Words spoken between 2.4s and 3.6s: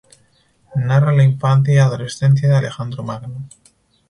de Alejandro Magno.